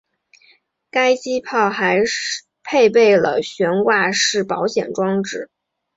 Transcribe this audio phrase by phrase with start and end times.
[0.89, 2.01] 该机炮还
[2.63, 5.51] 配备了悬挂式保险装置。